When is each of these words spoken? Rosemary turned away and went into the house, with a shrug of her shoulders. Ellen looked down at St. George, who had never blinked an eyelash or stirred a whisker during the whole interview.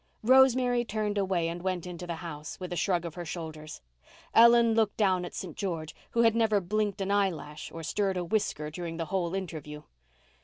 Rosemary 0.23 0.83
turned 0.83 1.19
away 1.19 1.47
and 1.47 1.61
went 1.61 1.85
into 1.85 2.07
the 2.07 2.15
house, 2.15 2.59
with 2.59 2.73
a 2.73 2.75
shrug 2.75 3.05
of 3.05 3.13
her 3.13 3.23
shoulders. 3.23 3.81
Ellen 4.33 4.73
looked 4.73 4.97
down 4.97 5.25
at 5.25 5.35
St. 5.35 5.55
George, 5.55 5.95
who 6.09 6.23
had 6.23 6.35
never 6.35 6.59
blinked 6.59 7.01
an 7.01 7.11
eyelash 7.11 7.71
or 7.71 7.83
stirred 7.83 8.17
a 8.17 8.23
whisker 8.25 8.71
during 8.71 8.97
the 8.97 9.05
whole 9.13 9.35
interview. 9.35 9.83